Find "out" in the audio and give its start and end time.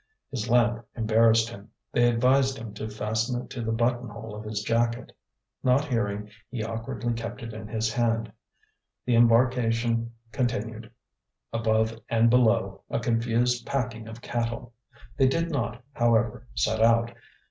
16.81-17.11